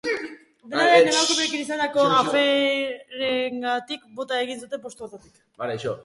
[0.69, 5.37] Dena den, emakumeekin izandako aferengatik bota egin zuten postu hartatik.